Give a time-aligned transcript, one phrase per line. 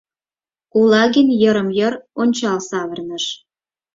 [0.71, 3.25] Кулагин йырым-йыр ончал савырныш.